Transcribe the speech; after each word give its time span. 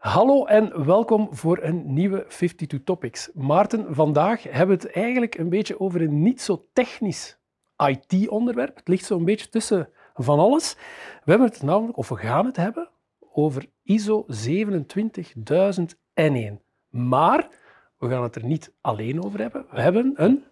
Hallo 0.00 0.44
en 0.44 0.84
welkom 0.84 1.28
voor 1.30 1.62
een 1.62 1.92
nieuwe 1.92 2.26
52 2.28 2.80
Topics. 2.84 3.30
Maarten, 3.34 3.94
vandaag 3.94 4.42
hebben 4.42 4.78
we 4.78 4.82
het 4.82 4.92
eigenlijk 4.92 5.38
een 5.38 5.48
beetje 5.48 5.80
over 5.80 6.02
een 6.02 6.22
niet 6.22 6.40
zo 6.40 6.68
technisch 6.72 7.38
IT-onderwerp. 7.76 8.76
Het 8.76 8.88
ligt 8.88 9.04
zo'n 9.04 9.24
beetje 9.24 9.48
tussen 9.48 9.88
van 10.14 10.38
alles. 10.38 10.76
We 11.24 11.30
hebben 11.30 11.48
het 11.48 11.62
namelijk, 11.62 11.96
of 11.96 12.08
we 12.08 12.16
gaan 12.16 12.46
het 12.46 12.56
hebben, 12.56 12.90
over 13.32 13.66
ISO 13.82 14.24
27001. 14.28 16.60
Maar 16.88 17.48
we 17.98 18.08
gaan 18.08 18.22
het 18.22 18.36
er 18.36 18.44
niet 18.44 18.72
alleen 18.80 19.24
over 19.24 19.40
hebben. 19.40 19.66
We 19.70 19.80
hebben 19.80 20.12
een... 20.16 20.44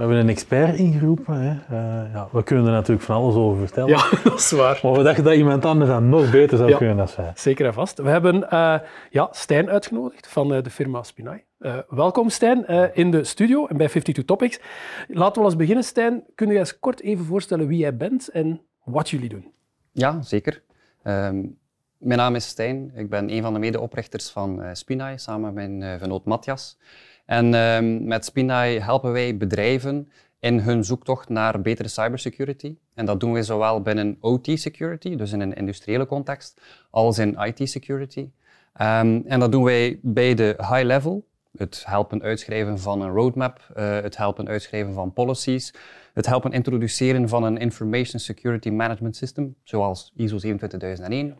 We 0.00 0.06
hebben 0.06 0.24
een 0.24 0.30
expert 0.30 0.78
ingeroepen. 0.78 1.40
Hè. 1.40 1.50
Eh, 1.50 2.12
ja, 2.12 2.28
we 2.32 2.42
kunnen 2.42 2.64
er 2.66 2.70
natuurlijk 2.72 3.02
van 3.06 3.16
alles 3.16 3.34
over 3.34 3.58
vertellen. 3.66 3.88
Ja, 3.90 4.10
dat 4.24 4.38
is 4.38 4.50
waar. 4.50 4.80
Maar 4.82 4.92
we 4.92 5.02
dachten 5.02 5.24
dat 5.24 5.34
iemand 5.34 5.64
anders 5.64 5.90
dat 5.90 6.02
nog 6.02 6.30
beter 6.30 6.56
zou 6.58 6.70
Ja. 6.70 6.76
kunnen 6.76 6.96
dan 6.96 7.08
wij. 7.16 7.32
Zeker 7.34 7.66
en 7.66 7.72
vast. 7.74 7.98
We 7.98 8.08
hebben 8.08 8.50
eh, 8.50 8.78
ja, 9.10 9.28
Stijn 9.30 9.70
uitgenodigd 9.70 10.28
van 10.28 10.54
eh, 10.54 10.62
de 10.62 10.70
firma 10.70 11.02
Spinai. 11.02 11.42
Eh, 11.58 11.76
welkom 11.88 12.28
Stijn 12.28 12.66
eh, 12.66 12.84
in 12.92 13.10
de 13.10 13.24
studio 13.24 13.66
en 13.66 13.76
bij 13.76 13.86
52 13.88 14.24
Topics. 14.24 14.60
Laten 15.08 15.42
we 15.42 15.48
eens 15.48 15.56
beginnen, 15.56 15.84
Stijn. 15.84 16.24
Kun 16.34 16.48
je 16.48 16.58
eens 16.58 16.78
kort 16.78 17.00
even 17.02 17.24
voorstellen 17.24 17.66
wie 17.66 17.78
jij 17.78 17.96
bent 17.96 18.28
en 18.28 18.60
wat 18.84 19.10
jullie 19.10 19.28
doen? 19.28 19.52
Ja, 19.92 20.22
zeker. 20.22 20.62
Ehm, 21.02 21.42
mijn 22.00 22.18
naam 22.18 22.34
is 22.34 22.46
Stijn. 22.46 22.92
Ik 22.94 23.10
ben 23.10 23.30
een 23.30 23.42
van 23.42 23.52
de 23.52 23.58
medeoprichters 23.58 24.28
van 24.28 24.62
eh 24.62 24.70
Spinai, 24.72 25.18
samen 25.18 25.54
met 25.54 25.54
mijn 25.54 25.82
eh 25.82 26.00
genoot 26.00 26.24
Matthias. 26.24 26.78
En 27.26 27.54
ehm, 27.54 28.04
met 28.04 28.24
Spinai 28.24 28.78
helpen 28.78 29.12
wij 29.12 29.36
bedrijven 29.36 30.08
in 30.38 30.58
hun 30.58 30.84
zoektocht 30.84 31.28
naar 31.28 31.60
betere 31.60 31.88
cybersecurity. 31.88 32.76
En 32.94 33.06
dat 33.06 33.20
doen 33.20 33.32
we 33.32 33.42
zowel 33.42 33.82
binnen 33.82 34.16
OT-security, 34.20 35.16
dus 35.16 35.32
in 35.32 35.40
een 35.40 35.54
industriële 35.54 36.06
context, 36.06 36.60
als 36.90 37.18
in 37.18 37.38
IT-security. 37.38 38.30
Ehm, 38.72 39.20
en 39.26 39.40
dat 39.40 39.52
doen 39.52 39.64
wij 39.64 39.98
bij 40.02 40.34
de 40.34 40.54
high 40.58 40.82
level, 40.82 41.26
het 41.56 41.82
helpen 41.86 42.22
uitschrijven 42.22 42.78
van 42.78 43.00
een 43.00 43.10
roadmap, 43.10 43.70
eh, 43.74 44.00
het 44.00 44.16
helpen 44.16 44.48
uitschrijven 44.48 44.94
van 44.94 45.12
policies, 45.12 45.74
het 46.14 46.26
helpen 46.26 46.52
introduceren 46.52 47.28
van 47.28 47.42
een 47.42 47.58
Information 47.58 48.20
Security 48.20 48.70
Management 48.70 49.16
System, 49.16 49.54
zoals 49.62 50.12
ISO 50.16 50.38
27001, 50.38 51.36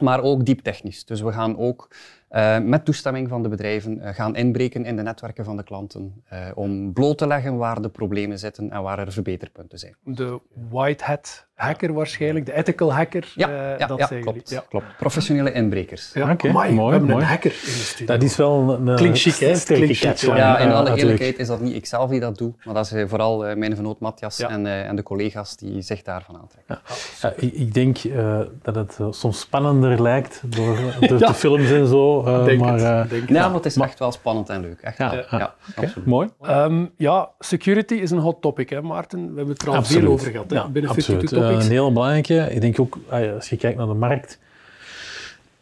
maar 0.00 0.22
ook 0.22 0.44
diep 0.44 0.60
technisch. 0.60 1.04
Dus 1.04 1.20
we 1.20 1.32
gaan 1.32 1.58
ook 1.58 1.88
eh, 2.28 2.58
met 2.58 2.84
toestemming 2.84 3.28
van 3.28 3.42
de 3.42 3.48
bedrijven 3.48 4.00
eh, 4.00 4.14
gaan 4.14 4.36
inbreken 4.36 4.84
in 4.84 4.96
de 4.96 5.02
netwerken 5.02 5.44
van 5.44 5.56
de 5.56 5.62
klanten 5.62 6.22
eh, 6.28 6.38
om 6.54 6.92
bloot 6.92 7.18
te 7.18 7.26
leggen 7.26 7.56
waar 7.56 7.82
de 7.82 7.88
problemen 7.88 8.38
zitten 8.38 8.70
en 8.70 8.82
waar 8.82 8.98
er 8.98 9.12
verbeterpunten 9.12 9.78
zijn. 9.78 9.96
De 10.04 10.40
white 10.70 11.04
hat 11.04 11.46
hacker 11.54 11.92
waarschijnlijk, 11.92 12.46
de 12.46 12.52
ethical 12.56 12.92
hacker. 12.92 13.32
Ja, 13.34 13.48
eh, 13.48 13.78
ja, 13.78 13.86
dat 13.86 13.98
ja 13.98 14.06
zijn 14.06 14.20
klopt, 14.22 14.48
jullie. 14.48 14.62
Ja. 14.62 14.68
klopt. 14.68 14.96
Professionele 14.96 15.52
inbrekers. 15.52 16.10
Ja, 16.14 16.36
amai, 16.36 16.72
mooi, 16.72 16.72
we 16.74 16.82
hebben 16.90 17.10
mooi. 17.10 17.22
een 17.22 17.28
hacker 17.28 17.50
in 17.50 17.56
de 17.58 17.68
studio. 17.68 18.06
Dat 18.14 18.22
is 18.22 18.36
wel 18.36 18.72
een, 18.74 18.86
een 18.86 18.96
Klinkt 18.96 19.18
chic, 19.18 19.34
hè? 19.34 19.60
Klinkt 19.64 19.96
chic, 19.96 20.16
Ja, 20.18 20.58
in 20.58 20.64
alle 20.70 20.72
natuurlijk. 20.72 20.98
eerlijkheid 20.98 21.38
is 21.38 21.46
dat 21.46 21.60
niet 21.60 21.74
ikzelf 21.74 22.10
die 22.10 22.20
dat 22.20 22.38
doe, 22.38 22.52
maar 22.64 22.74
dat 22.74 22.92
is 22.92 23.04
vooral 23.08 23.46
eh, 23.46 23.56
mijn 23.56 23.74
vernoot 23.74 24.00
Matthias 24.00 24.36
Ja. 24.36 24.48
en, 24.48 24.66
eh, 24.66 24.88
en 24.88 24.96
de 24.96 25.02
collega's 25.02 25.56
die 25.56 25.82
zich 25.82 26.02
daarvan 26.02 26.36
aantrekken. 26.36 26.78
Ja, 27.22 27.32
ik, 27.36 27.52
ik 27.52 27.74
denk 27.74 27.98
eh, 27.98 28.40
dat 28.62 28.74
het 28.74 28.98
soms 29.10 29.40
spannender 29.40 30.02
lijkt 30.02 30.42
door, 30.46 30.78
door 31.08 31.18
Ja. 31.20 31.26
de 31.26 31.34
films 31.34 31.70
en 31.70 31.86
zo. 31.86 32.15
Eh, 32.24 32.44
Denk 32.44 32.60
maar 32.60 32.72
het, 32.72 32.82
eh, 32.82 33.10
denk 33.10 33.22
het. 33.22 33.30
Ja, 33.30 33.46
maar 33.46 33.56
het 33.56 33.66
is 33.66 33.76
echt 33.76 33.98
wel 33.98 34.12
spannend 34.12 34.48
en 34.48 34.60
leuk. 34.60 34.80
Echt, 34.80 34.98
ja, 34.98 35.12
ja. 35.14 35.24
ja, 35.30 35.54
Oké, 35.70 35.80
absoluut. 35.86 36.06
mooi. 36.06 36.28
Ehm, 36.42 36.84
ja, 36.96 37.28
security 37.38 37.94
is 37.94 38.10
een 38.10 38.18
hot 38.18 38.40
topic, 38.40 38.70
hè, 38.70 38.82
Maarten. 38.82 39.20
We 39.20 39.36
hebben 39.36 39.48
het 39.54 39.62
er 39.62 39.68
al 39.68 39.74
Absoluut. 39.74 40.02
veel 40.02 40.12
over 40.12 40.30
gehad 40.30 40.50
hè, 40.50 40.56
Ja, 40.56 40.68
binnen 40.68 40.90
absoluut. 40.90 41.18
52 41.26 41.38
Eh, 41.38 41.46
Topics. 41.48 41.64
een 41.66 41.70
hele 41.72 41.92
belangrijke. 41.92 42.54
Ik 42.54 42.60
denk 42.60 42.80
ook, 42.80 42.98
ah 43.08 43.34
als 43.34 43.48
je 43.48 43.56
kijkt 43.56 43.78
naar 43.78 43.86
de 43.86 43.94
markt, 43.94 44.38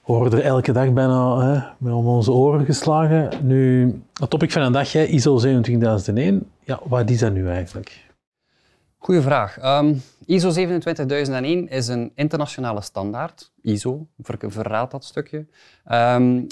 horen 0.02 0.30
we 0.30 0.36
er 0.36 0.42
elke 0.44 0.72
dag 0.72 0.92
bijna 0.92 1.38
hè, 1.40 1.60
met 1.78 1.92
om 1.92 2.06
onze 2.06 2.32
oren 2.32 2.64
geslagen. 2.64 3.28
Nu, 3.42 3.84
het 4.12 4.30
topic 4.30 4.52
van 4.52 4.62
een 4.62 4.72
dag, 4.72 4.92
hè, 4.92 5.04
ISO 5.04 5.38
27001. 5.38 6.46
Ja, 6.64 6.80
wat 6.84 7.10
is 7.10 7.18
dat 7.18 7.32
nu 7.32 7.48
eigenlijk? 7.48 8.02
Goeie 9.04 9.20
vraag. 9.20 9.58
Ehm, 9.58 9.94
ISO 10.26 10.50
27001 10.50 11.68
is 11.68 11.88
een 11.88 12.12
internationale 12.14 12.80
standaard. 12.80 13.52
ISO, 13.62 14.06
ver, 14.18 14.38
verraadt 14.46 14.90
dat 14.90 15.04
stukje. 15.04 15.46
Ehm, 15.84 16.42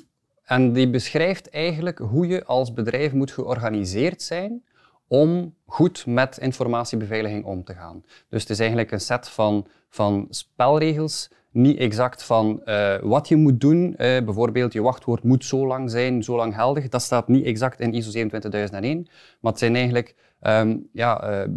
en 0.45 0.73
die 0.73 0.91
beschrijft 0.91 1.51
eigenlijk 1.51 1.99
hoe 1.99 2.27
je 2.27 2.45
als 2.45 2.73
bedrijf 2.73 3.13
moet 3.13 3.31
georganiseerd 3.31 4.23
zijn 4.23 4.65
om 5.07 5.55
goed 5.67 6.07
met 6.07 6.39
informatiebeveiliging 6.39 7.45
om 7.45 7.65
te 7.65 7.75
gaan. 7.75 8.05
Dus 8.29 8.41
het 8.41 8.51
is 8.51 8.59
eigenlijk 8.59 8.91
een 8.91 9.01
set 9.01 9.29
van, 9.29 9.67
van 9.89 10.27
spelregels, 10.31 11.31
niet 11.51 11.79
exact 11.79 12.23
van 12.23 12.65
eh, 12.65 12.99
wat 13.03 13.29
je 13.29 13.37
moet 13.37 13.61
doen. 13.61 13.97
Eh, 13.97 14.25
bijvoorbeeld, 14.25 14.73
je 14.73 14.83
wachtwoord 14.83 15.23
moet 15.23 15.45
zo 15.45 15.67
lang 15.67 15.91
zijn, 15.91 16.23
zo 16.23 16.37
lang 16.37 16.55
geldig. 16.55 16.89
Dat 16.89 17.03
staat 17.03 17.29
niet 17.29 17.45
exact 17.45 17.81
in 17.81 17.95
ISO 17.95 18.11
27001, 18.11 19.07
maar 19.41 19.53
het 19.53 19.61
zijn 19.61 19.75
eigenlijk 19.75 20.15
ehm, 20.41 20.77
ja, 20.93 21.23
eh, 21.23 21.49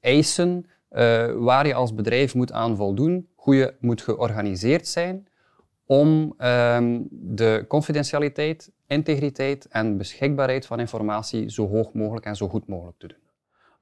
eisen 0.00 0.66
eh, 0.88 1.32
waar 1.32 1.66
je 1.66 1.74
als 1.74 1.94
bedrijf 1.94 2.34
moet 2.34 2.52
aan 2.52 2.76
voldoen, 2.76 3.28
hoe 3.34 3.54
je 3.54 3.74
moet 3.80 4.02
georganiseerd 4.02 4.88
zijn 4.88 5.28
om 5.86 6.34
ehm, 6.38 7.00
de 7.10 7.64
confidentialiteit, 7.68 8.72
integriteit 8.86 9.66
en 9.66 9.96
beschikbaarheid 9.96 10.66
van 10.66 10.80
informatie 10.80 11.50
zo 11.50 11.68
hoog 11.68 11.92
mogelijk 11.92 12.26
en 12.26 12.36
zo 12.36 12.48
goed 12.48 12.66
mogelijk 12.66 12.98
te 12.98 13.06
doen. 13.06 13.18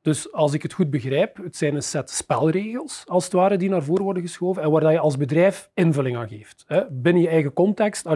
Dus 0.02 0.32
als 0.32 0.52
ik 0.52 0.62
het 0.62 0.72
goed 0.72 0.90
begrijp, 0.90 1.36
het 1.36 1.56
zijn 1.56 1.74
een 1.74 1.82
set 1.82 2.10
spelregels, 2.10 3.04
als 3.06 3.24
het 3.24 3.32
ware, 3.32 3.56
die 3.56 3.68
naar 3.68 3.82
voren 3.82 4.04
worden 4.04 4.22
geschoven 4.22 4.62
en 4.62 4.70
waar 4.70 4.92
je 4.92 4.98
als 4.98 5.16
bedrijf 5.16 5.70
invulling 5.74 6.16
aan 6.16 6.28
geeft. 6.28 6.64
Binnen 6.90 7.22
je 7.22 7.28
eigen 7.28 7.52
context, 7.52 8.06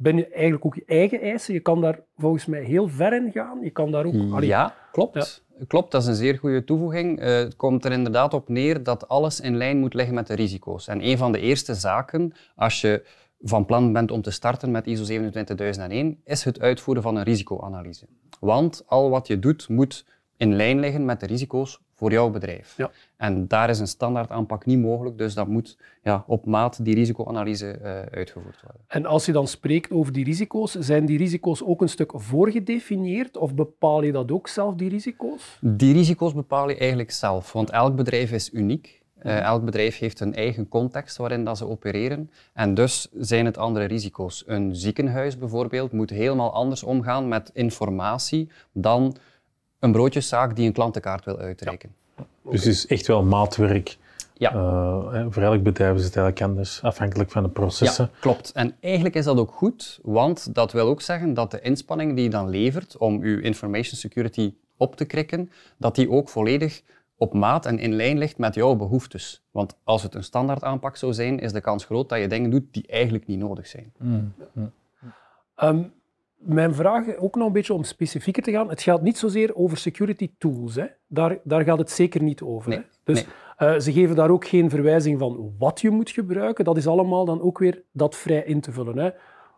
binnen 0.00 0.32
eigenlijk 0.32 0.64
ook 0.64 0.74
je 0.74 0.84
eigen 0.86 1.20
eisen. 1.20 1.54
Je 1.54 1.60
kan 1.60 1.80
daar 1.80 2.00
volgens 2.16 2.46
mij 2.46 2.62
heel 2.62 2.88
ver 2.88 3.12
in 3.12 3.32
gaan. 3.32 3.58
Je 3.62 3.70
kan 3.70 3.90
daar 3.90 4.04
ook... 4.04 4.14
allee, 4.32 4.48
Ja, 4.48 4.74
klopt. 4.92 5.44
Klopt, 5.66 5.90
dat 5.90 6.02
is 6.02 6.08
een 6.08 6.14
zeer 6.14 6.38
goede 6.38 6.64
toevoeging. 6.64 7.18
Eh, 7.18 7.34
het 7.34 7.56
komt 7.56 7.84
er 7.84 7.92
inderdaad 7.92 8.34
op 8.34 8.48
neer 8.48 8.82
dat 8.82 9.08
alles 9.08 9.40
in 9.40 9.56
lijn 9.56 9.78
moet 9.78 9.94
liggen 9.94 10.14
met 10.14 10.26
de 10.26 10.34
risico's. 10.34 10.88
En 10.88 11.06
een 11.06 11.18
van 11.18 11.32
de 11.32 11.40
eerste 11.40 11.74
zaken, 11.74 12.32
als 12.56 12.80
je 12.80 13.06
van 13.40 13.64
plan 13.64 13.92
bent 13.92 14.10
om 14.10 14.22
te 14.22 14.30
starten 14.30 14.70
met 14.70 14.86
ISO 14.86 15.04
27001, 15.04 16.20
is 16.24 16.44
het 16.44 16.60
uitvoeren 16.60 17.02
van 17.02 17.16
een 17.16 17.22
risicoanalyse. 17.22 18.06
Want 18.40 18.82
al 18.86 19.10
wat 19.10 19.26
je 19.26 19.38
doet, 19.38 19.68
moet 19.68 20.06
in 20.36 20.54
lijn 20.54 20.80
liggen 20.80 21.04
met 21.04 21.20
de 21.20 21.26
risico's 21.26 21.80
voor 22.00 22.12
jouw 22.12 22.30
bedrijf. 22.30 22.74
Ja. 22.76 22.90
En 23.16 23.48
daar 23.48 23.70
is 23.70 23.78
een 23.78 23.86
standaard 23.86 24.30
aanpak 24.30 24.66
niet 24.66 24.78
mogelijk, 24.78 25.18
dus 25.18 25.34
dat 25.34 25.48
moet 25.48 25.78
ja, 26.02 26.24
op 26.26 26.46
maat 26.46 26.84
die 26.84 26.94
risicoanalyse 26.94 27.70
eh, 27.70 28.00
uitgevoerd 28.16 28.60
worden. 28.62 28.82
En 28.86 29.06
als 29.06 29.26
je 29.26 29.32
dan 29.32 29.46
spreekt 29.46 29.90
over 29.90 30.12
die 30.12 30.24
risico's, 30.24 30.72
zijn 30.72 31.06
die 31.06 31.18
risico's 31.18 31.62
ook 31.64 31.80
een 31.80 31.88
stuk 31.88 32.12
voorgedefinieerd 32.14 33.36
of 33.36 33.54
bepaal 33.54 34.02
je 34.02 34.12
dat 34.12 34.30
ook 34.30 34.48
zelf, 34.48 34.74
die 34.74 34.88
risico's? 34.88 35.58
Die 35.60 35.92
risico's 35.92 36.34
bepaal 36.34 36.68
je 36.68 36.76
eigenlijk 36.76 37.10
zelf, 37.10 37.52
want 37.52 37.70
elk 37.70 37.96
bedrijf 37.96 38.32
is 38.32 38.52
uniek. 38.52 39.00
Eh, 39.18 39.40
elk 39.40 39.64
bedrijf 39.64 39.98
heeft 39.98 40.20
een 40.20 40.34
eigen 40.34 40.68
context 40.68 41.16
waarin 41.16 41.44
dat 41.44 41.58
ze 41.58 41.68
opereren. 41.68 42.30
En 42.52 42.74
dus 42.74 43.08
zijn 43.12 43.44
het 43.44 43.58
andere 43.58 43.84
risico's. 43.84 44.44
Een 44.46 44.76
ziekenhuis 44.76 45.38
bijvoorbeeld 45.38 45.92
moet 45.92 46.10
helemaal 46.10 46.52
anders 46.52 46.82
omgaan 46.82 47.28
met 47.28 47.50
informatie 47.52 48.48
dan 48.72 49.16
een 49.80 49.92
broodjeszaak 49.92 50.56
die 50.56 50.66
een 50.66 50.72
klantenkaart 50.72 51.24
wil 51.24 51.38
uitreiken. 51.38 51.94
Dus 52.42 52.64
het 52.64 52.74
is 52.74 52.86
echt 52.86 53.06
wel 53.06 53.22
maatwerk. 53.22 53.98
Ja. 54.34 54.52
Eh, 54.52 55.12
hè, 55.12 55.32
voor 55.32 55.42
elk 55.42 55.62
bedrijf 55.62 55.96
is 55.96 56.04
het 56.04 56.16
eigenlijk 56.16 56.46
anders, 56.50 56.82
afhankelijk 56.82 57.30
van 57.30 57.42
de 57.42 57.48
processen. 57.48 58.10
Ja, 58.12 58.18
klopt. 58.20 58.52
En 58.52 58.76
eigenlijk 58.80 59.14
is 59.14 59.24
dat 59.24 59.38
ook 59.38 59.52
goed, 59.52 59.98
want 60.02 60.54
dat 60.54 60.72
wil 60.72 60.86
ook 60.86 61.00
zeggen 61.00 61.34
dat 61.34 61.50
de 61.50 61.60
inspanning 61.60 62.14
die 62.14 62.24
je 62.24 62.30
dan 62.30 62.48
levert 62.48 62.96
om 62.96 63.24
je 63.24 63.40
information 63.40 63.96
security 63.96 64.54
op 64.76 64.96
te 64.96 65.04
krikken, 65.04 65.50
dat 65.76 65.94
die 65.94 66.10
ook 66.10 66.28
volledig 66.28 66.82
op 67.16 67.32
maat 67.32 67.66
en 67.66 67.78
in 67.78 67.94
lijn 67.94 68.18
ligt 68.18 68.38
met 68.38 68.54
jouw 68.54 68.74
behoeftes. 68.74 69.42
Want 69.50 69.76
als 69.84 70.02
het 70.02 70.14
een 70.14 70.24
standaard 70.24 70.62
aanpak 70.62 70.96
zou 70.96 71.12
zijn, 71.12 71.38
is 71.38 71.52
de 71.52 71.60
kans 71.60 71.84
groot 71.84 72.08
dat 72.08 72.18
je 72.18 72.26
dingen 72.26 72.50
doet 72.50 72.64
die 72.70 72.86
eigenlijk 72.86 73.26
niet 73.26 73.38
nodig 73.38 73.66
zijn. 73.66 73.92
Ehm, 75.54 75.82
mijn 76.40 76.74
vraag, 76.74 77.16
ook 77.16 77.34
nog 77.34 77.46
een 77.46 77.52
beetje 77.52 77.74
om 77.74 77.84
specifieker 77.84 78.42
te 78.42 78.50
gaan. 78.50 78.68
Het 78.68 78.82
gaat 78.82 79.02
niet 79.02 79.18
zozeer 79.18 79.54
over 79.54 79.76
security 79.76 80.30
tools. 80.38 80.74
Hè. 80.74 80.86
Daar, 81.06 81.38
daar 81.44 81.64
gaat 81.64 81.78
het 81.78 81.90
zeker 81.90 82.22
niet 82.22 82.42
over. 82.42 82.68
Nee, 82.68 82.78
hè. 82.78 82.84
Dus 83.04 83.24
nee. 83.24 83.34
eh, 83.56 83.78
ze 83.80 83.92
geven 83.92 84.16
daar 84.16 84.30
ook 84.30 84.46
geen 84.46 84.70
verwijzing 84.70 85.18
van 85.18 85.54
wat 85.58 85.80
je 85.80 85.90
moet 85.90 86.10
gebruiken. 86.10 86.64
Dat 86.64 86.76
is 86.76 86.86
allemaal 86.86 87.24
dan 87.24 87.40
ook 87.40 87.58
weer 87.58 87.82
dat 87.92 88.16
vrij 88.16 88.42
in 88.44 88.60
te 88.60 88.72
vullen. 88.72 88.98
Hè. 88.98 89.10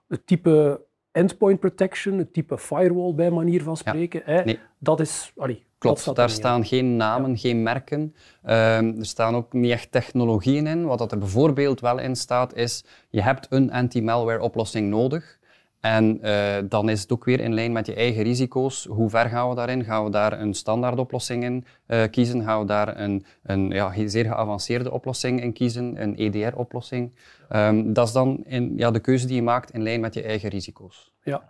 Het 0.09 0.27
type 0.27 0.85
endpoint 1.11 1.61
protection, 1.61 2.19
het 2.19 2.33
type 2.33 2.59
firewall 2.59 3.15
bij 3.15 3.31
manier 3.31 3.63
van 3.63 3.77
spreken. 3.77 4.23
hè, 4.25 4.45
nee. 4.45 4.59
Dat 4.79 5.01
is... 5.01 5.33
Allee, 5.37 5.67
Klopt, 5.79 6.15
daar 6.15 6.31
staan 6.31 6.65
geen 6.65 6.97
namen, 6.97 7.39
geen 7.39 7.63
merken. 7.63 8.15
Ehm, 8.43 8.99
er 8.99 9.07
staan 9.07 9.35
ook 9.35 9.53
niet 9.53 9.71
echt 9.71 9.93
technologieën 9.93 10.67
in. 10.67 10.87
Wat 10.87 10.99
dat 10.99 11.13
er 11.13 11.19
bijvoorbeeld 11.19 11.81
wel 11.81 11.99
in 11.99 12.17
staat 12.17 12.55
is, 12.55 12.85
je 13.11 13.23
hebt 13.23 13.47
een 13.51 13.73
anti-malware 13.73 14.41
oplossing 14.41 14.91
nodig. 14.91 15.39
En 15.83 16.23
eh, 16.23 16.63
dan 16.69 16.89
is 16.89 17.03
het 17.03 17.13
ook 17.13 17.25
weer 17.25 17.41
in 17.41 17.55
lijn 17.55 17.73
met 17.73 17.87
je 17.87 17.95
eigen 17.95 18.23
risico's. 18.23 18.85
Hoe 18.85 19.11
ver 19.11 19.29
gaan 19.29 19.49
we 19.49 19.55
daarin? 19.55 19.85
Gaan 19.85 20.05
we 20.05 20.11
daar 20.11 20.41
een 20.41 20.55
standaard 20.55 20.99
oplossing 20.99 21.45
in 21.45 21.65
eh, 21.87 22.03
kiezen? 22.11 22.43
Gaan 22.43 22.61
we 22.61 22.67
daar 22.67 23.01
een, 23.01 23.25
een 23.43 23.71
ja, 23.71 23.93
zeer 24.07 24.25
geavanceerde 24.25 24.91
oplossing 24.91 25.41
in 25.41 25.53
kiezen? 25.53 26.03
Een 26.03 26.17
EDR-oplossing? 26.17 27.13
Ehm, 27.49 27.93
dat 27.93 28.07
is 28.07 28.13
dan 28.13 28.45
in, 28.45 28.73
ja, 28.77 28.91
de 28.91 29.01
keuze 29.01 29.27
die 29.27 29.37
je 29.37 29.43
maakt 29.43 29.71
in 29.71 29.83
lijn 29.83 30.01
met 30.01 30.15
je 30.15 30.23
eigen 30.23 30.49
risico's. 30.49 31.13
Ja. 31.23 31.49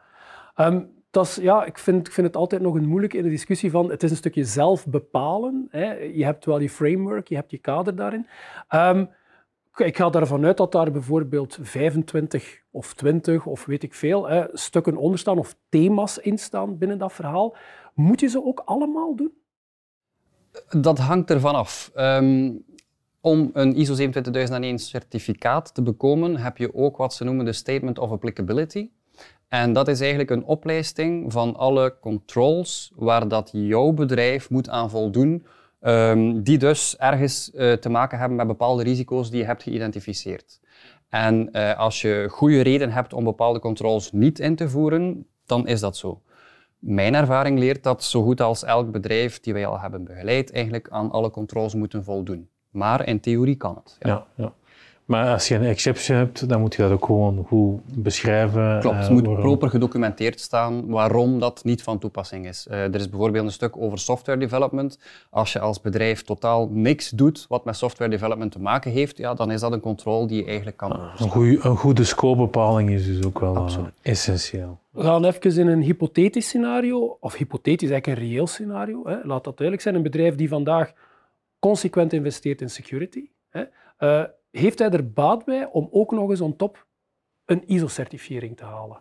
Ehm, 0.55 0.81
dat 1.11 1.27
is, 1.27 1.35
ja, 1.35 1.65
ik 1.65 1.79
vind, 1.79 2.07
ik 2.07 2.13
vind 2.13 2.27
het 2.27 2.37
altijd 2.37 2.63
nog 2.63 2.75
een 2.75 2.89
moeilijk 2.89 3.15
in 3.15 3.23
de 3.23 3.29
discussie 3.29 3.71
van 3.71 3.91
het 3.91 4.03
is 4.03 4.11
een 4.11 4.17
stukje 4.17 4.45
zelf 4.45 4.87
bepalen. 4.87 5.69
Hè. 5.71 5.93
Je 5.93 6.25
hebt 6.25 6.45
wel 6.45 6.61
je 6.61 6.71
framework, 6.71 7.29
je 7.29 7.35
hebt 7.35 7.51
je 7.51 7.59
kader 7.59 7.97
daarin. 7.97 8.27
Ehm, 8.69 9.05
ik 9.77 9.97
ga 9.97 10.11
ervan 10.11 10.45
uit 10.45 10.57
dat 10.57 10.73
daar 10.73 10.91
bijvoorbeeld 10.91 11.59
25 11.63 12.63
of 12.71 12.95
20 12.95 13.47
of 13.47 13.65
weet 13.65 13.83
ik 13.83 13.95
veel 13.95 14.29
hè, 14.29 14.45
stukken 14.53 14.97
onder 14.97 15.19
staan 15.19 15.39
of 15.39 15.57
thema's 15.69 16.19
in 16.19 16.39
staan 16.39 16.79
binnen 16.79 16.99
dat 16.99 17.13
verhaal. 17.13 17.57
Moet 17.95 18.21
je 18.21 18.29
ze 18.29 18.45
ook 18.45 18.63
allemaal 18.65 19.17
doen? 19.17 19.33
Dat 20.81 20.99
hangt 20.99 21.31
ervan 21.31 21.55
af. 21.55 21.91
Ehm, 21.95 22.51
om 23.21 23.51
een 23.53 23.77
ISO 23.77 23.95
27001 23.95 24.79
certificaat 24.79 25.75
te 25.75 25.83
bekomen, 25.83 26.37
heb 26.37 26.57
je 26.57 26.75
ook 26.75 26.97
wat 26.97 27.15
ze 27.15 27.25
noemen 27.25 27.45
de 27.45 27.53
Statement 27.53 27.99
of 27.99 28.11
Applicability. 28.11 28.91
En 29.49 29.73
dat 29.73 29.89
is 29.89 30.01
eigenlijk 30.01 30.31
een 30.31 30.45
oplijsting 30.45 31.33
van 31.33 31.57
alle 31.57 31.97
controls 32.01 32.93
waar 32.95 33.29
dat 33.29 33.51
jouw 33.53 33.93
bedrijf 33.93 34.51
moet 34.51 34.69
aan 34.69 34.91
voldoen, 34.91 35.47
ehm, 35.83 36.43
die 36.43 36.59
dus 36.59 36.97
ergens 36.97 37.51
eh, 37.51 37.73
te 37.73 37.89
maken 37.89 38.19
hebben 38.19 38.37
met 38.37 38.47
bepaalde 38.47 38.83
risico's 38.83 39.31
die 39.31 39.39
je 39.39 39.47
hebt 39.47 39.63
geïdentificeerd. 39.63 40.61
En 41.09 41.53
eh, 41.53 41.79
als 41.79 42.01
je 42.01 42.27
goede 42.31 42.61
reden 42.61 42.91
hebt 42.91 43.13
om 43.13 43.25
bepaalde 43.25 43.59
controls 43.59 44.13
niet 44.13 44.39
in 44.39 44.57
te 44.57 44.69
voeren, 44.69 45.27
dan 45.47 45.67
is 45.67 45.81
dat 45.81 45.97
zo. 45.97 46.23
Mijn 46.79 47.15
ervaring 47.15 47.59
leert 47.59 47.83
dat 47.83 48.05
zo 48.05 48.23
goed 48.23 48.41
als 48.41 48.65
elk 48.65 48.91
bedrijf 48.91 49.41
die 49.41 49.53
wij 49.53 49.67
al 49.67 49.81
hebben 49.81 50.05
begeleid, 50.05 50.53
eigenlijk 50.53 50.89
aan 50.91 51.11
alle 51.11 51.31
controls 51.31 51.75
moeten 51.75 52.05
voldoen. 52.05 52.49
Maar 52.71 53.07
in 53.07 53.21
theorie 53.21 53.57
kan 53.57 53.75
het. 53.75 53.97
Ja, 54.01 54.27
ja. 54.35 54.53
Maar 55.05 55.33
als 55.33 55.49
je 55.49 55.55
een 55.55 55.65
exception 55.65 56.17
hebt, 56.17 56.49
dan 56.49 56.61
moet 56.61 56.75
je 56.75 56.83
dat 56.83 56.91
ook 56.91 57.05
gewoon 57.05 57.45
goed 57.47 57.81
beschrijven. 57.95 58.81
Klopt, 58.81 58.97
eh, 58.97 59.03
het 59.03 59.11
moet 59.11 59.25
waarom. 59.27 59.43
proper 59.43 59.69
gedocumenteerd 59.71 60.41
staan 60.41 60.87
waarom 60.87 61.39
dat 61.39 61.65
niet 61.65 61.83
van 61.83 61.99
toepassing 61.99 62.47
is. 62.47 62.67
Eh, 62.67 62.83
er 62.83 62.95
is 62.95 63.09
bijvoorbeeld 63.09 63.45
een 63.45 63.53
stuk 63.53 63.77
over 63.77 63.99
software 63.99 64.39
development. 64.39 64.99
Als 65.31 65.53
je 65.53 65.61
als 65.61 65.81
bedrijf 65.81 66.23
totaal 66.23 66.69
niks 66.71 67.11
doet 67.11 67.47
wat 67.49 67.65
met 67.65 67.77
software 67.77 68.11
development 68.11 68.53
te 68.53 68.61
maken 68.61 68.91
heeft, 68.91 69.17
ja, 69.17 69.35
dan 69.35 69.51
is 69.51 69.61
dat 69.61 69.73
een 69.73 69.81
controle 69.81 70.27
die 70.27 70.37
je 70.37 70.47
eigenlijk 70.47 70.77
kan 70.77 70.93
overslaan. 70.93 71.27
Een, 71.27 71.33
goeie, 71.33 71.59
een 71.63 71.77
goede 71.77 72.05
scopebepaling 72.05 72.91
is 72.91 73.07
dus 73.07 73.25
ook 73.25 73.41
wel 73.41 73.55
eh, 73.55 73.63
Absoluut. 73.63 73.93
essentieel. 74.03 74.79
We 74.91 75.03
gaan 75.03 75.25
even 75.25 75.59
in 75.59 75.67
een 75.67 75.83
hypothetisch 75.83 76.47
scenario, 76.47 77.17
of 77.21 77.35
hypothetisch 77.35 77.91
eigenlijk 77.91 78.21
een 78.21 78.29
reëel 78.29 78.47
scenario. 78.47 79.07
Hè. 79.07 79.17
Laat 79.23 79.45
dat 79.45 79.57
duidelijk 79.57 79.81
zijn. 79.81 79.95
Een 79.95 80.03
bedrijf 80.03 80.35
die 80.35 80.49
vandaag 80.49 80.93
consequent 81.59 82.13
investeert 82.13 82.61
in 82.61 82.71
security, 82.71 83.29
hè, 83.51 83.63
eh, 83.97 84.25
heeft 84.53 84.79
hij 84.79 84.91
er 84.91 85.13
baat 85.13 85.45
bij 85.45 85.69
om 85.73 85.89
ook 85.91 86.11
nog 86.11 86.31
eens 86.31 86.41
on 86.41 86.57
top 86.57 86.87
een 87.45 87.63
ISO-certifiering 87.67 88.57
te 88.57 88.65
halen? 88.65 89.01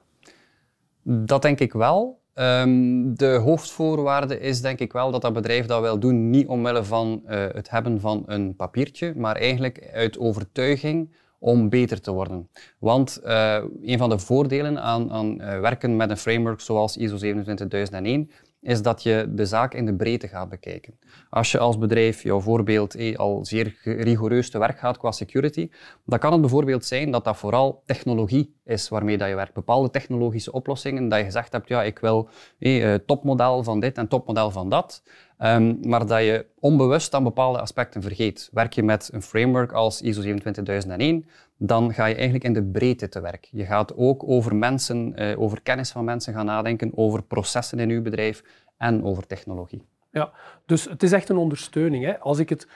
Dat 1.03 1.41
denk 1.41 1.59
ik 1.59 1.73
wel. 1.73 2.19
Ehm, 2.33 3.13
de 3.13 3.39
hoofdvoorwaarde 3.43 4.39
is 4.39 4.61
denk 4.61 4.79
ik 4.79 4.93
wel 4.93 5.11
dat 5.11 5.21
dat 5.21 5.33
bedrijf 5.33 5.65
dat 5.65 5.81
wil 5.81 5.99
doen, 5.99 6.29
niet 6.29 6.47
omwille 6.47 6.83
van 6.83 7.21
eh, 7.25 7.45
het 7.51 7.69
hebben 7.69 7.99
van 7.99 8.23
een 8.25 8.55
papiertje, 8.55 9.13
maar 9.15 9.35
eigenlijk 9.35 9.89
uit 9.93 10.19
overtuiging 10.19 11.15
om 11.39 11.69
beter 11.69 12.01
te 12.01 12.11
worden. 12.11 12.49
Want 12.79 13.17
eh, 13.17 13.63
een 13.81 13.97
van 13.97 14.09
de 14.09 14.19
voordelen 14.19 14.81
aan, 14.81 15.11
aan 15.11 15.41
eh, 15.41 15.59
werken 15.59 15.95
met 15.95 16.09
een 16.09 16.17
framework 16.17 16.59
zoals 16.59 16.97
ISO 16.97 17.17
27001 17.17 18.31
is 18.61 18.81
dat 18.81 19.03
je 19.03 19.27
de 19.29 19.45
zaak 19.45 19.73
in 19.73 19.85
de 19.85 19.95
breedte 19.95 20.27
gaat 20.27 20.49
bekijken. 20.49 20.99
Als 21.29 21.51
je 21.51 21.59
als 21.59 21.77
bedrijf, 21.77 22.23
jouw 22.23 22.39
voorbeeld, 22.39 22.95
eh, 22.95 23.17
al 23.17 23.45
zeer 23.45 23.75
rigoureus 23.83 24.49
te 24.49 24.59
werk 24.59 24.79
gaat 24.79 24.97
qua 24.97 25.11
security, 25.11 25.69
dan 26.05 26.19
kan 26.19 26.31
het 26.31 26.41
bijvoorbeeld 26.41 26.85
zijn 26.85 27.11
dat 27.11 27.23
dat 27.23 27.37
vooral 27.37 27.83
technologie 27.85 28.55
is 28.65 28.89
waarmee 28.89 29.17
dat 29.17 29.27
je 29.29 29.35
werkt. 29.35 29.53
Bepaalde 29.53 29.89
technologische 29.89 30.51
oplossingen, 30.51 31.09
dat 31.09 31.19
je 31.19 31.25
gezegd 31.25 31.51
hebt, 31.51 31.67
ja, 31.67 31.83
ik 31.83 31.99
wil 31.99 32.29
eh, 32.59 32.93
eh, 32.93 32.99
topmodel 33.05 33.63
van 33.63 33.79
dit 33.79 33.97
en 33.97 34.07
topmodel 34.07 34.51
van 34.51 34.69
dat, 34.69 35.03
Ehm, 35.41 35.75
maar 35.89 36.05
dat 36.07 36.19
je 36.19 36.45
onbewust 36.59 37.13
aan 37.13 37.23
bepaalde 37.23 37.59
aspecten 37.59 38.01
vergeet. 38.01 38.49
Werk 38.51 38.73
je 38.73 38.83
met 38.83 39.09
een 39.13 39.21
framework 39.21 39.71
als 39.71 40.01
ISO 40.01 40.21
27001, 40.21 41.25
dan 41.57 41.93
ga 41.93 42.05
je 42.05 42.15
eigenlijk 42.15 42.43
in 42.43 42.53
de 42.53 42.63
breedte 42.63 43.09
te 43.09 43.21
werk. 43.21 43.47
Je 43.51 43.65
gaat 43.65 43.95
ook 43.95 44.23
over 44.27 44.55
mensen, 44.55 45.15
eh, 45.15 45.41
over 45.41 45.61
kennis 45.61 45.91
van 45.91 46.03
mensen 46.03 46.33
gaan 46.33 46.45
nadenken, 46.45 46.91
over 46.95 47.23
processen 47.23 47.79
in 47.79 47.89
je 47.89 48.01
bedrijf 48.01 48.43
en 48.77 49.03
over 49.03 49.27
technologie. 49.27 49.85
Ja, 50.11 50.31
dus 50.65 50.85
het 50.85 51.03
is 51.03 51.11
echt 51.11 51.29
een 51.29 51.37
ondersteuning. 51.37 52.05
Hè. 52.05 52.19
Als 52.19 52.39
ik 52.39 52.49
het 52.49 52.67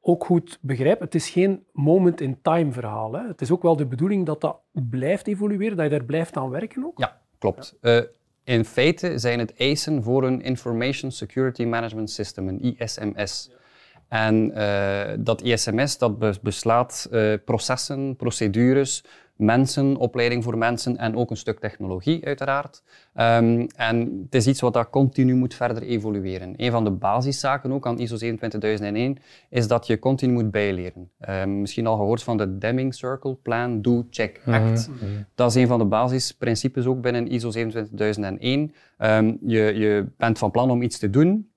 ook 0.00 0.24
goed 0.24 0.58
begrijp, 0.60 1.00
het 1.00 1.14
is 1.14 1.30
geen 1.30 1.64
moment-in-time 1.72 2.72
verhaal. 2.72 3.12
Hè. 3.12 3.26
Het 3.26 3.40
is 3.40 3.50
ook 3.50 3.62
wel 3.62 3.76
de 3.76 3.86
bedoeling 3.86 4.26
dat 4.26 4.40
dat 4.40 4.60
blijft 4.72 5.26
evolueren, 5.26 5.76
dat 5.76 5.84
je 5.84 5.96
daar 5.96 6.04
blijft 6.04 6.36
aan 6.36 6.50
werken 6.50 6.84
ook. 6.84 6.98
Ja, 6.98 7.20
klopt. 7.38 7.76
Eh, 7.80 8.00
in 8.44 8.64
feite 8.64 9.18
zijn 9.18 9.38
het 9.38 9.54
eisen 9.56 10.02
voor 10.02 10.24
een 10.24 10.42
Information 10.42 11.10
Security 11.10 11.64
Management 11.64 12.10
System, 12.10 12.48
een 12.48 12.76
ISMS. 12.78 13.50
En 14.08 14.54
eh, 14.54 15.14
dat 15.18 15.42
ISMS 15.42 15.98
dat 15.98 16.18
be- 16.18 16.38
beslaat 16.42 17.08
eh, 17.10 17.32
processen, 17.44 18.16
procedures, 18.16 19.04
mensen, 19.36 19.96
opleiding 19.96 20.44
voor 20.44 20.58
mensen 20.58 20.96
en 20.96 21.16
ook 21.16 21.30
een 21.30 21.36
stuk 21.36 21.58
technologie 21.58 22.24
uiteraard. 22.24 22.82
Ehm, 23.14 23.66
en 23.76 24.20
het 24.24 24.34
is 24.34 24.46
iets 24.46 24.60
wat 24.60 24.72
dat 24.72 24.90
continu 24.90 25.34
moet 25.34 25.54
verder 25.54 25.82
evolueren. 25.82 26.54
Een 26.56 26.70
van 26.70 26.84
de 26.84 26.90
basiszaken 26.90 27.72
ook 27.72 27.86
aan 27.86 27.98
ISO 27.98 28.16
27001 28.16 29.18
is 29.50 29.68
dat 29.68 29.86
je 29.86 29.98
continu 29.98 30.32
moet 30.32 30.50
bijleren. 30.50 31.10
Ehm, 31.18 31.60
misschien 31.60 31.86
al 31.86 31.96
gehoord 31.96 32.22
van 32.22 32.36
de 32.36 32.58
Deming 32.58 32.94
Circle, 32.94 33.34
Plan, 33.34 33.82
Do, 33.82 34.06
Check, 34.10 34.40
Act. 34.46 34.90
Dat 35.34 35.50
is 35.50 35.62
een 35.62 35.66
van 35.66 35.78
de 35.78 35.84
basisprincipes 35.84 36.86
ook 36.86 37.00
binnen 37.00 37.26
ISO 37.26 37.50
27001. 37.50 38.74
Ehm, 38.98 39.34
je, 39.40 39.60
je 39.60 40.06
bent 40.16 40.38
van 40.38 40.50
plan 40.50 40.70
om 40.70 40.82
iets 40.82 40.98
te 40.98 41.10
doen. 41.10 41.52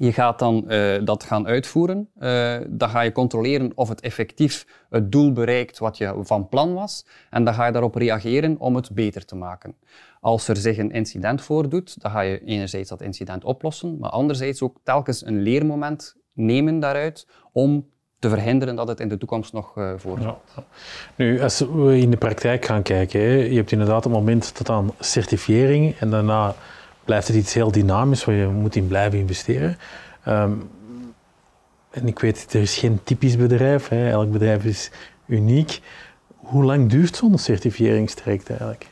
Je 0.00 0.12
gaat 0.12 0.38
dan 0.38 0.68
eh, 0.68 1.04
dat 1.04 1.24
gaan 1.24 1.46
uitvoeren. 1.46 2.08
Eh, 2.18 2.56
dan 2.68 2.88
ga 2.88 3.00
je 3.00 3.12
controleren 3.12 3.72
of 3.74 3.88
het 3.88 4.00
effectief 4.00 4.66
het 4.90 5.12
doel 5.12 5.32
bereikt 5.32 5.78
wat 5.78 5.96
je 5.98 6.14
van 6.20 6.48
plan 6.48 6.74
was. 6.74 7.06
En 7.30 7.44
dan 7.44 7.54
ga 7.54 7.66
je 7.66 7.72
daarop 7.72 7.94
reageren 7.94 8.58
om 8.58 8.76
het 8.76 8.90
beter 8.90 9.24
te 9.24 9.36
maken. 9.36 9.74
Als 10.20 10.48
er 10.48 10.56
zich 10.56 10.78
een 10.78 10.90
incident 10.90 11.42
voordoet, 11.42 12.02
dan 12.02 12.10
ga 12.10 12.20
je 12.20 12.44
enerzijds 12.44 12.88
dat 12.88 13.00
incident 13.00 13.44
oplossen, 13.44 13.98
maar 13.98 14.10
anderzijds 14.10 14.62
ook 14.62 14.76
telkens 14.82 15.26
een 15.26 15.42
leermoment 15.42 16.16
nemen 16.32 16.80
daaruit 16.80 17.26
om 17.52 17.86
te 18.18 18.28
verhinderen 18.28 18.76
dat 18.76 18.88
het 18.88 19.00
in 19.00 19.08
de 19.08 19.18
toekomst 19.18 19.52
nog 19.52 19.76
eh 19.76 19.92
voorkomt. 19.96 20.38
Nu, 21.16 21.40
als 21.40 21.58
we 21.58 21.98
in 21.98 22.10
de 22.10 22.16
praktijk 22.16 22.64
gaan 22.64 22.82
kijken, 22.82 23.20
hè, 23.20 23.34
je 23.34 23.56
hebt 23.56 23.72
inderdaad 23.72 24.04
een 24.04 24.10
moment 24.10 24.54
tot 24.54 24.70
aan 24.70 24.90
certifiering 24.98 25.94
en 25.98 26.10
daarna 26.10 26.54
blijft 27.10 27.28
het 27.28 27.36
iets 27.36 27.54
heel 27.54 27.70
dynamisch 27.70 28.24
waar 28.24 28.34
je 28.34 28.46
moet 28.46 28.76
in 28.76 28.86
blijven 28.86 29.18
investeren. 29.18 29.76
Ehm, 30.24 30.52
en 31.90 32.06
ik 32.06 32.18
weet, 32.18 32.54
er 32.54 32.60
is 32.60 32.78
geen 32.78 33.00
typisch 33.02 33.36
bedrijf, 33.36 33.88
hè. 33.88 34.10
elk 34.10 34.30
bedrijf 34.30 34.64
is 34.64 34.90
uniek. 35.26 35.80
Hoe 36.36 36.64
lang 36.64 36.90
duurt 36.90 37.16
zo'n 37.16 37.38
certificeringstraject 37.38 38.48
eigenlijk? 38.48 38.86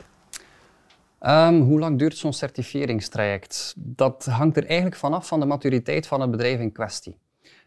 Ehm, 1.19 1.59
hoe 1.59 1.79
lang 1.79 1.99
duurt 1.99 2.17
zo'n 2.17 2.33
certificeringstraject? 2.33 3.73
Dat 3.77 4.25
hangt 4.25 4.57
er 4.57 4.65
eigenlijk 4.65 4.95
vanaf 4.95 5.27
van 5.27 5.39
de 5.39 5.45
maturiteit 5.45 6.07
van 6.07 6.21
het 6.21 6.31
bedrijf 6.31 6.59
in 6.59 6.71
kwestie. 6.71 7.17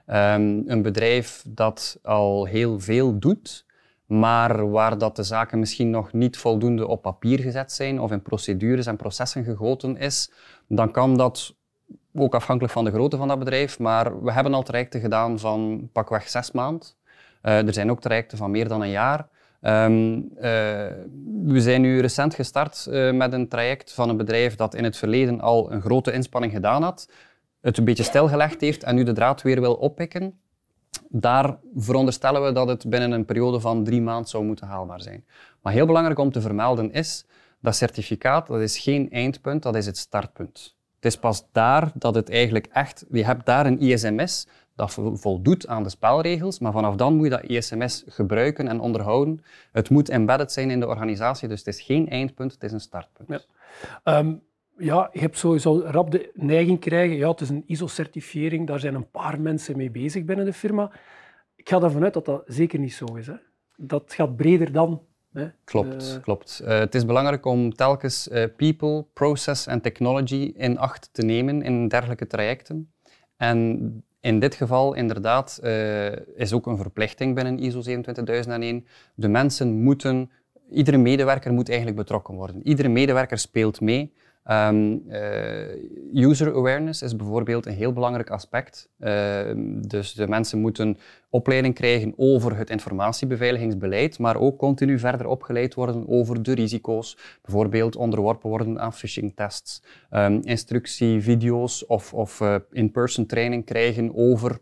Ehm, 0.07 0.61
een 0.67 0.83
bedrijf 0.83 1.45
dat 1.49 1.99
al 2.03 2.45
heel 2.45 2.81
veel 2.81 3.19
doet, 3.19 3.65
maar 4.19 4.71
waar 4.71 4.99
dat 4.99 5.17
de 5.17 5.23
zaken 5.23 5.59
misschien 5.59 5.91
nog 5.91 6.13
niet 6.13 6.37
voldoende 6.37 6.87
op 6.87 7.03
papier 7.03 7.39
gezet 7.39 7.73
zijn 7.73 8.01
of 8.01 8.11
in 8.11 8.23
procedures 8.23 8.87
en 8.87 8.97
processen 8.97 9.45
gegoten 9.45 9.97
is, 9.97 10.31
dan 10.69 10.91
kan 10.91 11.17
dat 11.17 11.55
ook 12.15 12.35
afhankelijk 12.35 12.73
van 12.73 12.85
de 12.85 12.91
grootte 12.91 13.17
van 13.17 13.29
dat 13.29 13.39
bedrijf. 13.39 13.79
Maar 13.79 14.23
we 14.23 14.33
hebben 14.33 14.55
al 14.55 14.63
trajecten 14.63 15.01
gedaan 15.01 15.39
van 15.39 15.89
pakweg 15.93 16.29
zes 16.29 16.51
maanden. 16.51 16.89
Eh, 17.43 17.67
er 17.67 17.73
zijn 17.73 17.91
ook 17.91 18.01
trajecten 18.01 18.39
van 18.39 18.51
meer 18.51 18.69
dan 18.69 18.83
een 18.83 18.91
jaar. 18.91 19.29
Ehm, 19.61 20.21
eh, 20.37 20.51
we 21.45 21.61
zijn 21.61 21.81
nu 21.81 22.01
recent 22.01 22.35
gestart 22.35 22.87
eh, 22.87 23.13
met 23.13 23.33
een 23.33 23.49
traject 23.49 23.93
van 23.93 24.09
een 24.09 24.17
bedrijf 24.17 24.55
dat 24.55 24.75
in 24.75 24.85
het 24.85 24.97
verleden 24.97 25.41
al 25.41 25.73
een 25.73 25.81
grote 25.81 26.13
inspanning 26.13 26.53
gedaan 26.53 26.83
had, 26.83 27.09
het 27.61 27.79
een 27.79 27.85
beetje 27.85 28.03
stilgelegd 28.03 28.61
heeft 28.61 28.83
en 28.83 28.95
nu 28.95 29.03
de 29.03 29.13
draad 29.13 29.43
weer 29.43 29.61
wil 29.61 29.75
oppikken. 29.75 30.41
Daar 31.09 31.57
veronderstellen 31.75 32.45
we 32.45 32.53
dat 32.53 32.69
het 32.69 32.89
binnen 32.89 33.13
een 33.13 33.25
periode 33.25 33.61
van 33.61 33.85
drie 33.85 34.03
maanden 34.03 34.29
zou 34.29 34.45
moeten 34.45 34.67
haalbaar 34.67 35.01
zijn. 35.01 35.25
Maar 35.63 35.73
heel 35.73 35.87
belangrijk 35.87 36.19
om 36.19 36.33
te 36.33 36.41
vermelden 36.41 36.93
is 36.93 37.25
Dat 37.61 37.77
certificaat 37.77 38.47
dat 38.47 38.61
is 38.61 38.79
geen 38.79 39.11
eindpunt, 39.11 39.63
dat 39.63 39.77
is 39.77 39.87
het 39.87 39.99
startpunt. 39.99 40.77
Het 40.95 41.05
is 41.05 41.19
pas 41.19 41.45
daar 41.53 41.91
dat 41.95 42.15
het 42.15 42.31
eigenlijk 42.31 42.67
echt... 42.67 43.05
Je 43.11 43.25
hebt 43.25 43.47
daar 43.47 43.67
een 43.67 43.81
ISMS 43.81 44.47
dat 44.75 44.99
voldoet 45.13 45.67
aan 45.67 45.83
de 45.83 45.89
spelregels, 45.89 46.59
maar 46.59 46.73
vanaf 46.73 46.95
dan 46.95 47.15
moet 47.15 47.25
je 47.25 47.31
dat 47.31 47.43
ISMS 47.43 48.05
gebruiken 48.07 48.69
en 48.69 48.81
onderhouden. 48.81 49.45
Het 49.73 49.91
moet 49.91 50.09
embedded 50.09 50.53
zijn 50.53 50.71
in 50.71 50.81
de 50.81 50.87
organisatie, 50.87 51.49
dus 51.49 51.59
het 51.59 51.69
is 51.69 51.81
geen 51.81 52.09
eindpunt, 52.09 52.53
het 52.53 52.63
is 52.63 52.73
een 52.73 52.81
startpunt. 52.81 53.29
Ja. 53.29 53.41
Ehm, 54.05 54.35
ja, 54.83 55.09
je 55.13 55.21
hebt 55.21 55.39
sowieso 55.39 55.81
rap 55.85 56.11
de 56.11 56.31
neiging 56.35 56.81
krijgen, 56.81 57.17
ja, 57.17 57.31
het 57.31 57.41
is 57.41 57.49
een 57.49 57.65
ISO-certifiering, 57.67 58.67
daar 58.67 58.81
zijn 58.81 58.95
een 58.95 59.11
paar 59.11 59.41
mensen 59.41 59.77
mee 59.77 59.91
bezig 59.91 60.25
binnen 60.25 60.45
de 60.45 60.53
firma. 60.53 60.91
Ik 61.57 61.69
ga 61.69 61.81
ervan 61.81 62.05
uit 62.05 62.15
dat 62.15 62.25
dat 62.25 62.43
zeker 62.47 62.79
niet 62.79 62.95
zo 62.95 63.05
is. 63.15 63.27
Hè. 63.27 63.35
Dat 63.77 64.13
gaat 64.15 64.37
breder 64.37 64.73
dan. 64.73 65.03
Hè. 65.33 65.49
Klopt, 65.65 66.15
Uh, 66.17 66.23
klopt. 66.23 66.61
Uh, 66.63 66.69
het 66.69 66.95
is 66.95 67.05
belangrijk 67.05 67.47
om 67.47 67.75
telkens 67.75 68.29
uh, 68.29 68.45
people, 68.57 69.05
process 69.13 69.67
en 69.67 69.81
technology 69.81 70.53
in 70.57 70.79
acht 70.79 71.09
te 71.13 71.23
nemen 71.23 71.63
in 71.63 71.89
dergelijke 71.89 72.27
trajecten. 72.27 72.93
En 73.37 74.05
in 74.21 74.39
dit 74.39 74.55
geval 74.55 74.95
inderdaad 74.95 75.61
is 76.35 76.53
ook 76.53 76.67
een 76.67 76.77
verplichting 76.77 77.35
binnen 77.35 77.59
ISO 77.59 77.81
27001. 77.81 78.87
De 79.15 79.29
mensen 79.29 79.83
moeten, 79.83 80.31
iedere 80.71 80.97
medewerker 80.97 81.53
moet 81.53 81.69
eigenlijk 81.69 81.99
betrokken 81.99 82.35
worden. 82.35 82.67
Iedere 82.67 82.89
medewerker 82.89 83.39
speelt 83.39 83.81
mee. 83.81 84.13
Um, 84.51 85.03
uh, 85.09 86.25
user 86.29 86.55
awareness 86.55 87.03
is 87.03 87.17
bijvoorbeeld 87.17 87.67
een 87.67 87.73
heel 87.73 87.93
belangrijk 87.93 88.31
aspect. 88.31 88.91
Uh, 88.99 89.41
dus 89.87 90.13
de 90.13 90.29
mensen 90.29 90.61
moeten 90.61 90.99
opleiding 91.31 91.75
krijgen 91.75 92.13
over 92.17 92.57
het 92.57 92.71
informatiebeveiligingsbeleid, 92.71 94.19
maar 94.19 94.37
ook 94.37 94.59
continu 94.59 94.99
verder 94.99 95.27
opgeleid 95.27 95.75
worden 95.75 96.09
over 96.09 96.43
de 96.43 96.55
risico's. 96.55 97.19
Bijvoorbeeld 97.43 97.97
onderworpen 97.97 98.49
worden 98.49 98.81
aan 98.81 98.93
phishing-tests, 98.93 99.83
um, 100.11 100.41
instructievideo's 100.43 101.85
of, 101.87 102.15
of 102.15 102.41
uh, 102.41 102.57
in-person 102.71 103.27
training 103.27 103.65
krijgen 103.65 104.15
over 104.15 104.59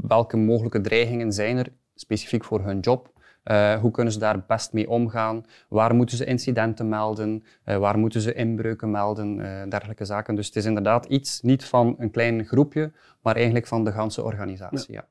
welke 0.00 0.36
mogelijke 0.36 0.80
dreigingen 0.80 1.32
zijn 1.32 1.56
er 1.56 1.72
specifiek 1.94 2.44
voor 2.44 2.60
hun 2.60 2.80
job. 2.80 3.11
Uh, 3.44 3.74
hoe 3.74 3.90
kunnen 3.90 4.12
ze 4.12 4.18
daar 4.18 4.44
best 4.46 4.72
mee 4.72 4.88
omgaan? 4.88 5.44
Waar 5.68 5.94
moeten 5.94 6.16
ze 6.16 6.24
incidenten 6.24 6.88
melden? 6.88 7.44
Uh, 7.64 7.76
waar 7.76 7.98
moeten 7.98 8.20
ze 8.20 8.34
inbreuken 8.34 8.90
melden? 8.90 9.38
Uh, 9.38 9.62
dergelijke 9.68 10.04
zaken. 10.04 10.34
Dus 10.34 10.46
het 10.46 10.56
is 10.56 10.64
inderdaad 10.64 11.04
iets 11.04 11.40
niet 11.40 11.64
van 11.64 11.94
een 11.98 12.10
klein 12.10 12.44
groepje, 12.44 12.92
maar 13.22 13.34
eigenlijk 13.34 13.66
van 13.66 13.84
de 13.84 13.92
ganse 13.92 14.22
organisatie. 14.22 14.94
Ja, 14.94 15.06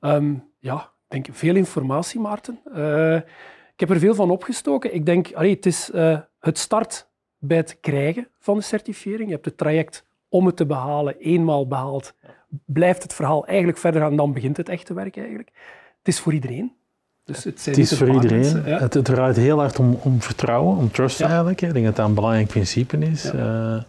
ja. 0.00 0.14
Um, 0.14 0.44
ja 0.58 0.90
ik 1.08 1.24
denk 1.24 1.36
veel 1.36 1.56
informatie, 1.56 2.20
Maarten. 2.20 2.60
ik 3.72 3.80
heb 3.80 3.90
er 3.90 3.98
veel 3.98 4.14
van 4.14 4.30
opgestoken. 4.30 4.94
Ik 4.94 5.06
denk, 5.06 5.32
allee, 5.32 5.54
het 5.54 5.66
is 5.66 5.90
het 6.40 6.58
start 6.58 7.08
bij 7.38 7.56
het 7.56 7.78
krijgen 7.80 8.28
van 8.38 8.56
de 8.56 8.62
certificering. 8.62 9.28
Je 9.28 9.34
hebt 9.34 9.44
het 9.44 9.56
traject 9.56 10.06
om 10.28 10.46
het 10.46 10.56
te 10.56 10.66
behalen, 10.66 11.18
eenmaal 11.18 11.66
behaald, 11.66 12.14
blijft 12.64 13.02
het 13.02 13.14
verhaal 13.14 13.46
eigenlijk 13.46 13.78
verder 13.78 14.00
gaan, 14.00 14.16
dan 14.16 14.32
begint 14.32 14.56
het 14.56 14.68
echte 14.68 14.94
werk 14.94 15.16
eigenlijk. 15.16 15.50
Het 15.98 16.08
is 16.08 16.20
voor 16.20 16.32
iedereen. 16.32 16.78
Dus 17.24 17.44
het, 17.44 17.64
het 17.64 17.78
is 17.78 17.96
voor 17.96 18.08
iedereen. 18.08 18.40
Mensen, 18.40 18.66
ja. 18.66 18.78
het, 18.78 18.94
het, 18.94 19.04
draait 19.04 19.36
heel 19.36 19.58
hard 19.58 19.78
om, 19.78 19.98
om 20.02 20.22
vertrouwen, 20.22 20.76
om 20.76 20.90
trust 20.90 21.18
ja. 21.18 21.26
eigenlijk. 21.26 21.60
Hè. 21.60 21.66
Ik 21.66 21.72
denk 21.72 21.84
dat 21.84 21.96
dat 21.96 22.08
een 22.08 22.14
belangrijk 22.14 22.48
principe 22.48 22.98
is. 22.98 23.22
Ja. 23.22 23.74
Uh, 23.74 23.82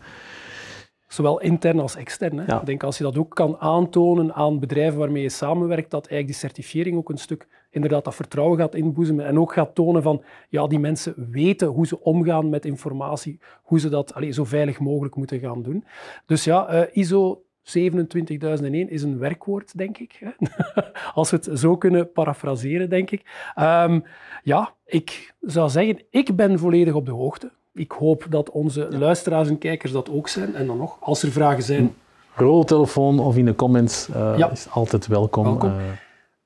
Zowel 1.07 1.41
intern 1.41 1.79
als 1.79 1.95
extern. 1.95 2.37
Hè. 2.37 2.55
Ik 2.59 2.65
denk 2.65 2.83
als 2.83 2.97
je 2.97 3.03
dat 3.03 3.17
ook 3.17 3.35
kan 3.35 3.57
aantonen 3.59 4.33
aan 4.33 4.59
bedrijven 4.59 4.99
waarmee 4.99 5.21
je 5.21 5.29
samenwerkt, 5.29 5.91
dat 5.91 6.07
eigenlijk 6.07 6.27
die 6.27 6.49
certificering 6.49 6.97
ook 6.97 7.09
een 7.09 7.17
stuk 7.17 7.47
inderdaad 7.69 8.03
dat 8.03 8.15
vertrouwen 8.15 8.57
gaat 8.57 8.75
inboezemen 8.75 9.25
en 9.25 9.39
ook 9.39 9.53
gaat 9.53 9.75
tonen 9.75 10.03
van 10.03 10.23
ja, 10.49 10.67
die 10.67 10.79
mensen 10.79 11.13
weten 11.31 11.67
hoe 11.67 11.87
ze 11.87 12.01
omgaan 12.01 12.49
met 12.49 12.65
informatie, 12.65 13.39
hoe 13.61 13.79
ze 13.79 13.89
dat 13.89 14.13
allez, 14.13 14.35
zo 14.35 14.43
veilig 14.43 14.79
mogelijk 14.79 15.15
moeten 15.15 15.39
gaan 15.39 15.61
doen. 15.61 15.85
Dus 16.25 16.43
ja, 16.43 16.73
uh, 16.73 16.81
ISO 16.91 17.43
27001 17.63 18.89
is 18.89 19.03
een 19.03 19.19
werkwoord, 19.19 19.77
denk 19.77 19.97
ik. 19.97 20.19
Als 21.13 21.29
we 21.29 21.35
het 21.35 21.59
zo 21.59 21.77
kunnen 21.77 22.11
parafraseren, 22.11 22.89
denk 22.89 23.11
ik. 23.11 23.53
Um, 23.59 24.03
ja, 24.43 24.73
ik 24.85 25.33
zou 25.41 25.69
zeggen, 25.69 26.01
ik 26.09 26.35
ben 26.35 26.59
volledig 26.59 26.93
op 26.93 27.05
de 27.05 27.11
hoogte. 27.11 27.51
Ik 27.73 27.91
hoop 27.91 28.25
dat 28.29 28.49
onze 28.49 28.87
ja. 28.89 28.97
luisteraars 28.97 29.49
en 29.49 29.57
kijkers 29.57 29.91
dat 29.91 30.09
ook 30.09 30.27
zijn. 30.27 30.55
En 30.55 30.67
dan 30.67 30.77
nog, 30.77 30.97
als 30.99 31.23
er 31.23 31.31
vragen 31.31 31.63
zijn... 31.63 31.93
Roltelefoon 32.35 33.19
of 33.19 33.37
in 33.37 33.45
de 33.45 33.55
comments 33.55 34.07
uh, 34.09 34.33
ja. 34.37 34.51
is 34.51 34.69
altijd 34.69 35.07
welkom. 35.07 35.43
welkom. 35.43 35.69
Uh, 35.69 35.83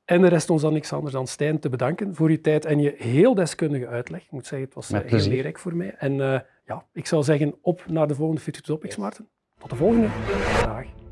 en 0.05 0.23
er 0.23 0.29
rest 0.29 0.49
ons 0.49 0.61
dan 0.61 0.73
niks 0.73 0.93
anders 0.93 1.13
dan 1.13 1.27
Stijn 1.27 1.59
te 1.59 1.69
bedanken 1.69 2.15
voor 2.15 2.31
je 2.31 2.41
tijd 2.41 2.65
en 2.65 2.79
je 2.79 2.95
heel 2.97 3.33
deskundige 3.33 3.87
uitleg. 3.87 4.23
Ik 4.23 4.31
moet 4.31 4.47
zeggen, 4.47 4.67
het 4.67 4.75
was 4.75 4.89
heel 4.89 5.29
leerrijk 5.29 5.59
voor 5.59 5.75
mij. 5.75 5.95
En 5.97 6.13
uh, 6.13 6.39
ja, 6.65 6.85
ik 6.93 7.05
zou 7.05 7.23
zeggen, 7.23 7.55
op 7.61 7.83
naar 7.87 8.07
de 8.07 8.15
volgende 8.15 8.41
Fit 8.41 8.63
Topics, 8.63 8.95
Maarten. 8.95 9.27
Tot 9.59 9.69
de 9.69 9.75
volgende. 9.75 10.07
Dag. 10.65 11.04